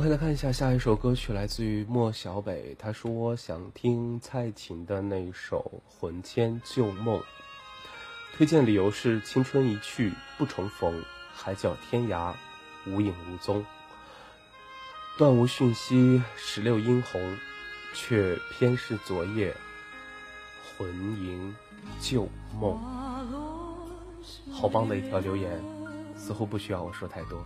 [0.06, 2.76] OK，来看一下下一首歌曲，来自于莫小北。
[2.78, 7.18] 他说想听蔡琴的那首《魂牵旧梦》，
[8.36, 11.02] 推荐理由是青春一去不重逢，
[11.34, 12.32] 海角天涯，
[12.86, 13.64] 无影无踪。
[15.18, 17.36] 断无讯息，石榴殷红，
[17.92, 19.52] 却偏是昨夜
[20.78, 20.88] 魂
[21.20, 21.56] 萦
[21.98, 22.28] 旧
[22.60, 22.78] 梦。
[24.52, 25.60] 好棒的一条留言，
[26.16, 27.44] 似乎不需要我说太多。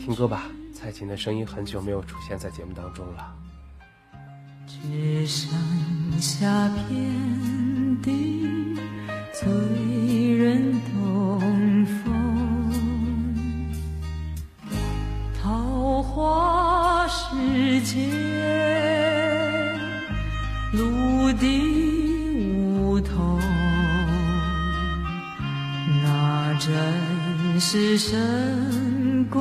[0.00, 0.50] 听歌吧，
[0.82, 3.34] 蔡琴的声音很久没有出现在节目当中了。
[4.66, 5.50] 只剩
[6.18, 8.78] 下遍地
[9.30, 9.46] 醉
[10.36, 12.14] 人东风，
[15.38, 18.08] 桃花世界，
[20.72, 23.38] 陆地梧桐，
[26.02, 29.40] 那真是神鬼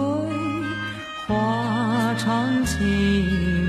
[1.29, 3.68] 花长情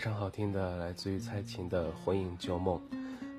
[0.00, 2.80] 非常好听的，来自于蔡琴的《魂影旧梦》。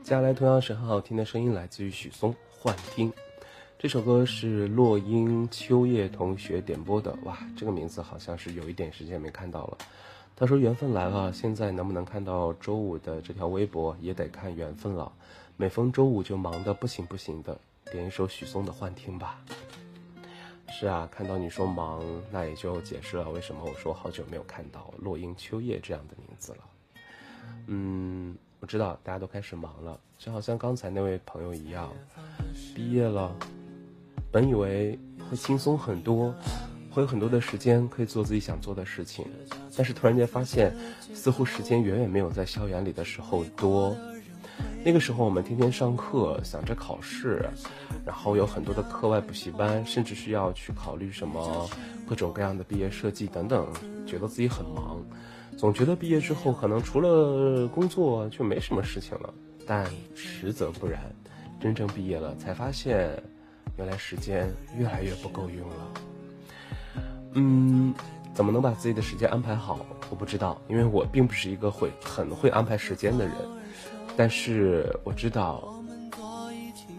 [0.04, 3.12] 接下来同样是很好听的声音，来自于许嵩《幻听》。
[3.80, 9.78] 这首歌是落英秋叶同学点播的，哇，这个名字好像是有一点时间没看到了。
[10.36, 15.12] 他说缘分来了，现在能不能看到周五的这条微博也得看缘分了。
[15.58, 17.60] 每逢周五就忙得不行不行的，
[17.92, 19.42] 点一首许嵩的《幻听》吧。
[20.72, 22.02] 是啊，看到你说忙，
[22.32, 26.58] 那也就解释了为什么我说好久没有看到落英秋叶这样的名字了。
[27.68, 31.92] 嗯，我知道大家都开始忙了，就好像刚才那位朋友一样，
[32.74, 33.36] 毕业了，
[34.32, 34.98] 本以为
[35.30, 36.34] 会轻松很多，
[36.90, 39.26] 会有很多的时间可以做自己想做的事情，
[39.76, 40.74] 但是突然间发现，
[41.14, 43.96] 似乎时间远远没有在校园里的时候多。
[44.84, 47.48] 那个时候我们天天上课，想着考试，
[48.04, 51.70] 然后有很多的课外补习班，甚至是要去考虑什么
[52.08, 53.68] 各种各样的毕业设计等等，
[54.08, 55.00] 觉得自己很忙，
[55.56, 59.32] 总觉得毕业之后可能除了工作就没什么事情了。
[59.68, 61.00] 但实则不然，
[61.60, 63.12] 真正毕业了才发现，
[63.78, 65.76] 原来时间越来越不够用了。
[67.34, 67.94] 嗯，
[68.34, 69.86] 怎么能把自己的时间安排好？
[70.10, 73.36] 我不知道，因为我并不是一个会很会安排时间的人。
[74.22, 75.74] 但是我知道，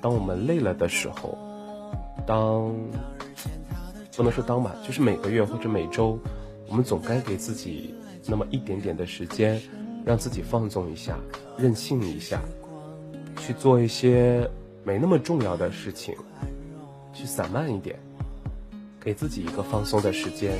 [0.00, 1.38] 当我们累了的时候，
[2.26, 2.74] 当
[4.16, 6.18] 不能说当吧，就是每个月或者每周，
[6.68, 7.94] 我们总该给自己
[8.26, 9.62] 那么一点点的时间，
[10.04, 11.16] 让自己放纵一下，
[11.56, 12.40] 任性一下，
[13.38, 14.50] 去做一些
[14.82, 16.16] 没那么重要的事情，
[17.14, 18.00] 去散漫一点，
[19.00, 20.58] 给自己一个放松的时间，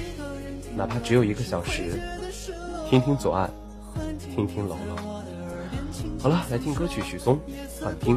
[0.76, 2.00] 哪怕只有一个小时，
[2.88, 3.50] 听听左岸，
[4.32, 5.11] 听听楼楼。
[6.22, 7.36] 好了，来听歌曲，许嵩
[7.84, 8.16] 《幻听》。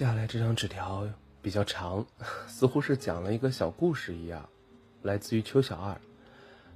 [0.00, 1.06] 接下来这张纸条
[1.42, 2.06] 比较长，
[2.48, 4.48] 似乎是讲了一个小故事一样，
[5.02, 5.94] 来自于邱小二。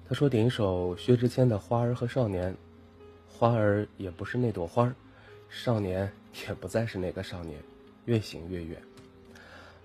[0.06, 2.52] 他说点一首薛之谦的《花儿和少年》，
[3.26, 4.94] 花儿也不是那朵花儿，
[5.48, 6.12] 少年
[6.46, 7.58] 也不再是那个少年，
[8.04, 8.78] 越行越远。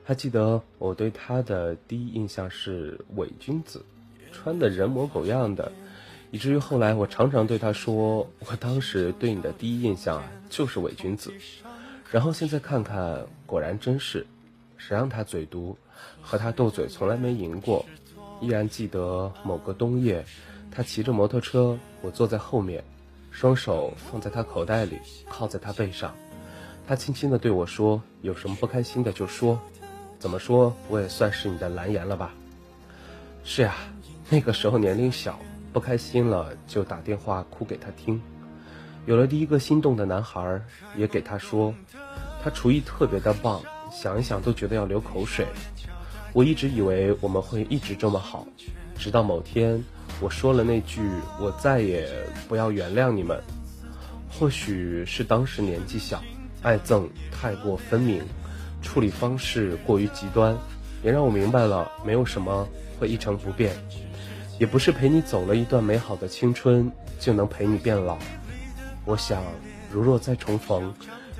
[0.04, 3.82] 还记得我对他的第一印象是伪君子，
[4.34, 5.72] 穿的人模狗样的，
[6.30, 11.32] 以至于后来我常常对他说，我当时对你的第一印象啊就是伪君子。
[12.12, 14.26] 然后现在看看，果然真是，
[14.78, 15.78] 谁让他嘴毒，
[16.22, 17.86] 和他斗嘴从来没赢过。
[18.42, 20.26] 依然记得某个冬夜，
[20.72, 22.84] 他骑着摩托车，我坐在后面，
[23.30, 24.98] 双手放在他口袋里，
[25.28, 26.16] 靠在他背上。
[26.88, 29.60] 他轻轻地对我说：“有什么不开心的就说，
[30.18, 32.34] 怎么说我也算是你的蓝颜了吧？”
[33.44, 33.76] 是呀，
[34.30, 35.38] 那个时候年龄小，
[35.72, 38.20] 不开心了就打电话哭给他听。
[39.10, 40.62] 有了第一个心动的男孩，
[40.96, 41.74] 也给他说，
[42.44, 43.60] 他厨艺特别的棒，
[43.92, 45.48] 想一想都觉得要流口水。
[46.32, 48.46] 我一直以为我们会一直这么好，
[48.96, 49.84] 直到某天
[50.22, 51.02] 我说了那句
[51.42, 52.08] “我再也
[52.48, 53.42] 不要原谅你们”。
[54.30, 56.22] 或许是当时年纪小，
[56.62, 58.22] 爱憎太过分明，
[58.84, 60.56] 处理方式过于极端，
[61.04, 62.68] 也让我明白了没有什么
[63.00, 63.76] 会一成不变，
[64.60, 68.16] 也不是陪你走了一段美好的青春就能陪你变老。
[69.10, 69.44] 我想，
[69.92, 70.94] 如若再重逢，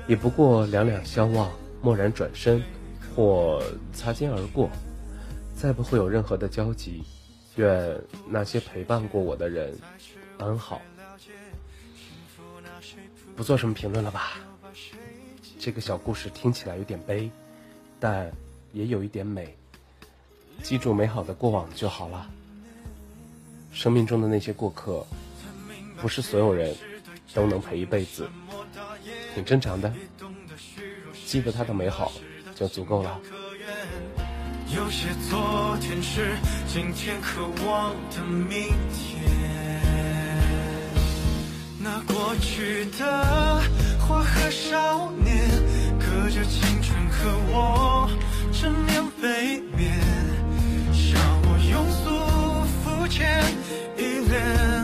[0.08, 1.48] 也不过两两相望，
[1.82, 2.60] 蓦然转身，
[3.14, 3.62] 或
[3.92, 4.68] 擦肩而过，
[5.54, 7.04] 再不会有任何的交集。
[7.54, 7.96] 愿
[8.28, 9.78] 那些陪伴过我的人
[10.36, 10.82] 安好。
[13.36, 14.40] 不做什么评论了吧？
[15.60, 17.30] 这个小故事听起来有点悲，
[18.00, 18.32] 但
[18.72, 19.56] 也有一点美。
[20.60, 22.28] 记住美好的过往就好了。
[23.72, 25.06] 生命中的那些过客，
[26.00, 26.74] 不是所有人
[27.32, 28.28] 都能陪一辈子，
[29.34, 29.92] 挺正常的。
[31.26, 32.12] 记得他的美好
[32.54, 33.20] 就足够了。
[34.74, 39.80] 有些昨天是今天渴望的明天。
[41.82, 43.60] 那过去的
[43.98, 45.48] 花和少年，
[45.98, 48.08] 隔着青春和我
[48.52, 49.98] 正面背面，
[51.12, 52.04] 让我庸俗
[52.84, 53.42] 肤浅，
[53.96, 54.79] 一脸，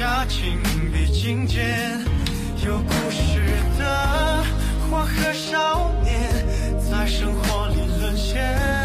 [0.00, 0.58] 下情
[0.90, 2.00] 比金坚。
[2.64, 3.38] 有故事
[3.78, 4.42] 的
[4.88, 6.18] 花和少年，
[6.78, 8.79] 在生活里沦陷。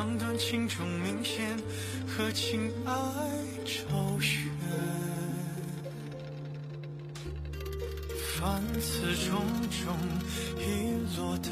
[0.00, 1.54] 长短轻重明显，
[2.08, 2.94] 和情爱
[3.66, 4.46] 周旋。
[8.38, 9.44] 凡此种
[9.84, 9.94] 种
[10.56, 11.50] 遗落的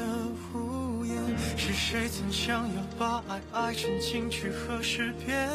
[0.51, 1.15] 无言，
[1.55, 5.47] 是谁曾想要把爱爱成金句和诗篇？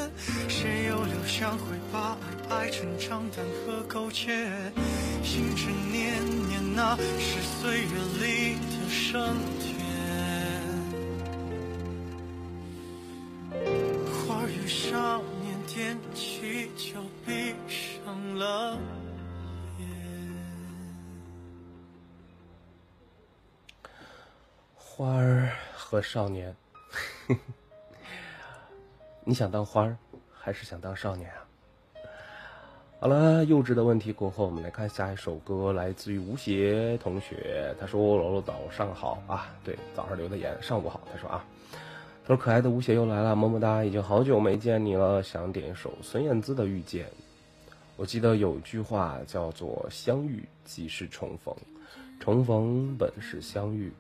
[0.49, 2.17] 谁又留想会把
[2.49, 4.47] 爱爱成账单和苟且？
[5.25, 7.89] 心之念念，那是岁月
[8.21, 9.74] 里的升天。
[14.75, 18.77] 少年踮起脚，闭上了
[19.79, 19.89] 眼
[24.75, 26.55] 花儿和少年，
[29.23, 29.97] 你想当花儿，
[30.33, 31.47] 还是想当少年啊？
[32.99, 37.73] 好了，幼稚的问题过后，我们来看下一首歌，来自于吴邪同学。
[37.79, 41.45] 他说：“楼楼早上好啊，对，早上留的言，上午好。”他说啊，
[42.27, 47.05] 他说可爱的吴邪又来了，么么哒，已经好久没见你了，想点一首孙燕姿的《遇见》。
[47.97, 51.55] 我记得有句话叫做“相遇即是重逢，
[52.19, 53.93] 重逢本是相遇”。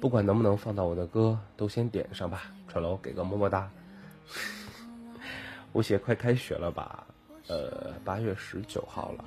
[0.00, 2.50] 不管能不能放到我的歌，都先点上吧。
[2.66, 3.70] 传楼给个么么哒。
[5.74, 7.06] 吴邪快开学了吧？
[7.48, 9.24] 呃，八月十九号了，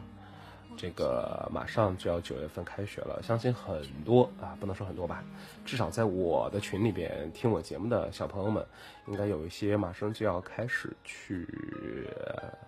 [0.76, 3.22] 这个马上就要九月份开学了。
[3.24, 5.24] 相信很多啊，不能说很多吧，
[5.66, 8.66] 至少在我的群里边听我节目的小朋友们，
[9.08, 11.48] 应该有一些马上就要开始去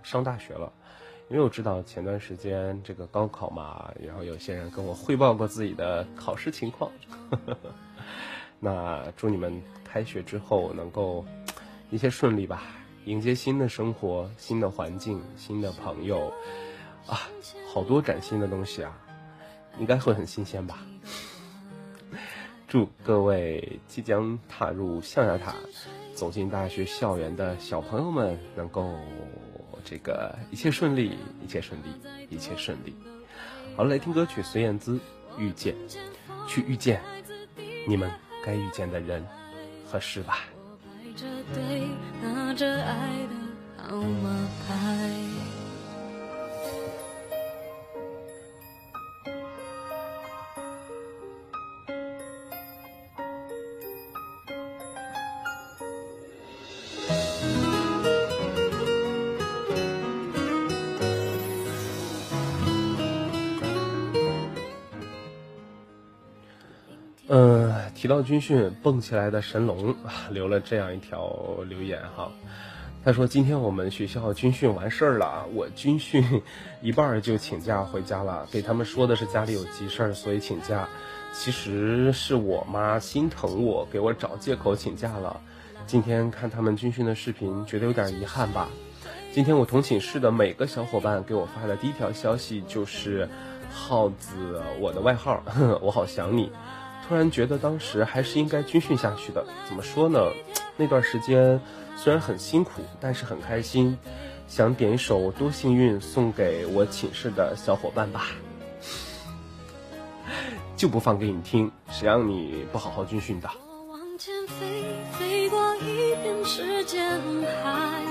[0.04, 0.72] 上大学了。
[1.28, 6.92] 因为我知道前段时间这个高考嘛，然后有些人跟我汇报过自己的考试情况。
[7.32, 7.58] 呵 呵
[8.60, 11.26] 那祝你们开学之后能够
[11.90, 12.62] 一切顺利吧，
[13.06, 16.32] 迎接新的生活、新的环境、新的朋友
[17.08, 17.22] 啊，
[17.76, 18.98] 好多崭新的东西啊，
[19.78, 20.78] 应该会很新鲜吧。
[22.70, 25.54] 祝各位即将踏入象牙塔、
[26.14, 28.96] 走进大学校园的小朋友们能够
[29.84, 31.88] 这个一切顺利，一切顺利，
[32.30, 32.96] 一切顺利。
[33.76, 34.94] 好了，来听歌曲，孙燕姿
[35.38, 35.76] 《遇见》，
[36.48, 37.02] 去遇见
[37.86, 38.10] 你们
[38.46, 39.22] 该遇见的人
[39.86, 40.46] 和事吧。
[40.86, 41.90] 排着队
[42.24, 45.55] 拿着爱的号码牌。
[68.06, 71.36] 提到军训，蹦起来的神龙啊，留了这样一条
[71.68, 72.32] 留言哈。
[73.04, 76.44] 他说：“今天我们学校军训完事儿了，我军训
[76.84, 80.88] 一半儿就请假回家了，给他们说的是家里有急事儿，所以请假。
[81.34, 85.42] 其实是我妈心疼我，给我找借口请假了。
[85.88, 88.70] 今天看他们军训的视频，觉得有点遗憾吧。
[89.34, 93.28] 今天我同寝室的每个小伙伴给我发的第一条消息就是
[93.74, 95.42] ‘耗子’，我的外号，
[95.82, 96.52] 我好想你。”
[97.08, 99.46] 突然觉得当时还是应该军训下去的。
[99.68, 100.20] 怎么说呢？
[100.78, 101.62] 那段时间
[101.96, 103.98] 虽然很辛苦，但是很开心。
[104.48, 108.28] 想点一首《多幸运》送给我寝室的小伙伴吧，
[110.78, 113.50] 就不放给你听，谁让你不好好军训的？
[113.68, 114.84] 我往前飞，
[115.18, 117.20] 飞过一片时间
[117.64, 118.04] 海，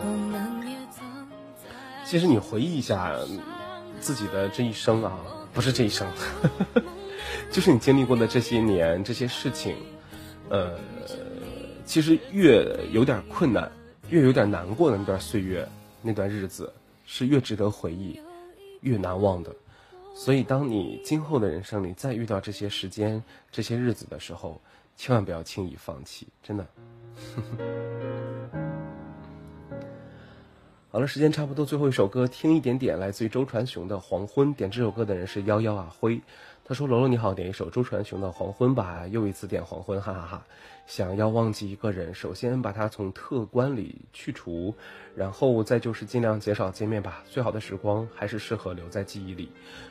[0.00, 1.26] 我们也曾
[2.04, 3.12] 其实你回忆一下
[3.98, 5.18] 自己的这一生啊，
[5.52, 6.06] 不是这一生，
[7.54, 9.76] 就是你经历过的这些年这些事情，
[10.48, 10.76] 呃，
[11.84, 13.70] 其实越有点困难，
[14.10, 15.64] 越有点难过的那段岁月，
[16.02, 16.72] 那段日子
[17.06, 18.20] 是越值得回忆，
[18.80, 19.54] 越难忘的。
[20.16, 24.60] 所以，当你今后的人生里再遇到这些时间、这些日子的时候，
[24.96, 26.66] 千万不要轻易放弃，真的。
[30.90, 34.48] 好了，时间差不多，最后一首歌听一点点，来自于周传雄的《黄昏》。
[34.56, 36.20] 点这首歌的人是幺幺啊辉，
[36.66, 40.46] 他说：“楼楼你好，点一首周传雄的《黄昏》吧。”又一次点《黄昏》，哈哈哈。
[40.86, 44.74] 想要忘记一个人，首先把他从特关里去除，
[45.14, 47.22] 然后再就是尽量减少见面吧。
[47.28, 49.50] 最好的时光还是适合留在记忆里，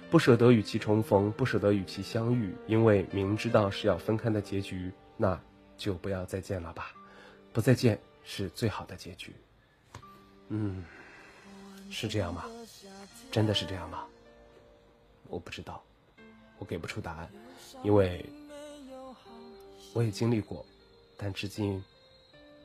[0.09, 5.39] 不舍得与其重逢，不舍得与其相遇，因为明知道是要分开的结局，那
[5.77, 6.91] 就不要再见了吧。
[7.51, 9.31] 不再见是最好的结局。
[10.49, 10.83] 嗯，
[11.91, 12.45] 是这样吗？
[13.31, 14.05] 真的是这样吗？
[15.27, 15.83] 我不知道，
[16.63, 17.29] 我给不出答案，
[17.83, 18.25] 因为
[19.93, 20.65] 我也经历过，
[21.17, 21.83] 但至今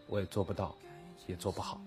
[0.06, 0.72] 我也做不到，
[1.26, 1.80] 也做不好。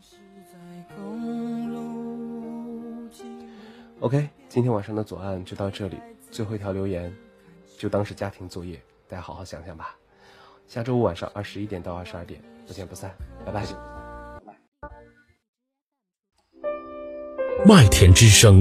[4.02, 5.98] OK，今天晚上的左岸就到这里，
[6.30, 7.16] 最后一条留言
[7.78, 9.96] 就当是家庭作业，大家好好想想吧。
[10.68, 13.66] 下周五晚上二十一点到二十二点，不见不散，拜拜。
[17.66, 18.60] 麦田之声。